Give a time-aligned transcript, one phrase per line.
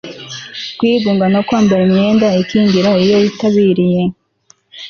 [0.77, 4.01] kwigunga no kwambara imyenda ikingira iyo witabiriye